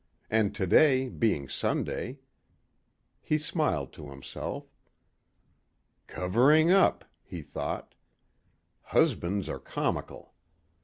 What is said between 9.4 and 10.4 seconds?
are comical."